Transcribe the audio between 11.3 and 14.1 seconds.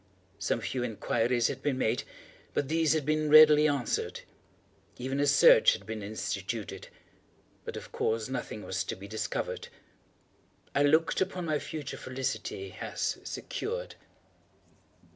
my future felicity as secured.